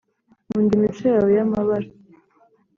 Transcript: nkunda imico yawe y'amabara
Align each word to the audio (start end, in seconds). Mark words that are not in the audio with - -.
nkunda 0.47 0.71
imico 0.77 1.03
yawe 1.13 1.29
y'amabara 1.37 1.87